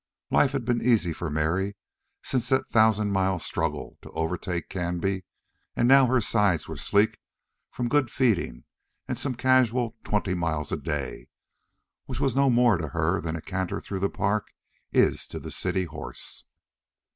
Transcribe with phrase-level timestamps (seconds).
[0.31, 1.75] Life had been easy for Mary
[2.23, 5.25] since that thousand mile struggle to overtake Canby,
[5.75, 7.19] and now her sides were sleek
[7.69, 8.63] from good feeding
[9.07, 11.27] and some casual twenty miles a day,
[12.05, 14.47] which was no more to her than a canter through the park
[14.91, 16.45] is to the city horse.